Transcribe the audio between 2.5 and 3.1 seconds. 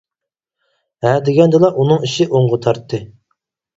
تارتتى.